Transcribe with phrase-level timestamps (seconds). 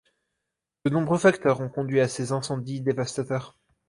[0.83, 3.55] De nombreux facteurs ont conduit à ces incendies dévastateurs.